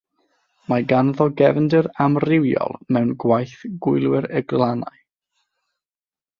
[0.71, 3.55] Mae ganddo gefndir amrywiol mewn gwaith
[3.87, 5.01] Gwylwyr y Glannau.